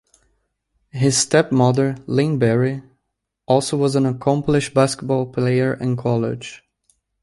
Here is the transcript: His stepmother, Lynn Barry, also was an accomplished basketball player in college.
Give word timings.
His 0.89 1.15
stepmother, 1.15 1.95
Lynn 2.07 2.39
Barry, 2.39 2.81
also 3.45 3.77
was 3.77 3.95
an 3.95 4.07
accomplished 4.07 4.73
basketball 4.73 5.27
player 5.27 5.75
in 5.75 5.95
college. 5.95 6.63